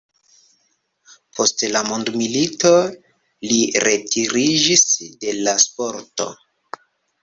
[1.39, 2.73] Post la mondomilito
[3.53, 4.85] li retiriĝis
[5.25, 6.33] de la sporto.